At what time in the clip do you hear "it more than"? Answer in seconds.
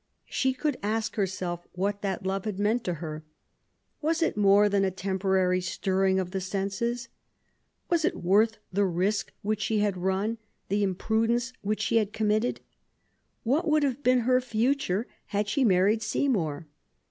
4.23-4.83